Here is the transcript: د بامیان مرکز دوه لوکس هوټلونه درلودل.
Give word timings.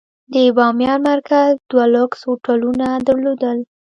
د 0.33 0.35
بامیان 0.57 0.99
مرکز 1.09 1.51
دوه 1.69 1.85
لوکس 1.95 2.19
هوټلونه 2.29 2.87
درلودل. 3.07 3.57